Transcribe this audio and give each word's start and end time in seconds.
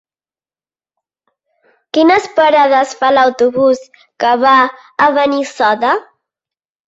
Quines 1.97 2.23
parades 2.39 2.95
fa 3.01 3.11
l'autobús 3.17 3.83
que 4.23 4.31
va 4.45 4.55
a 5.09 5.13
Benissoda? 5.19 5.93